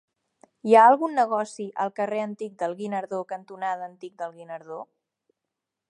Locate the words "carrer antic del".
1.99-2.73